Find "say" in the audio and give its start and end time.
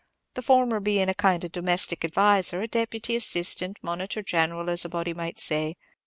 5.37-5.75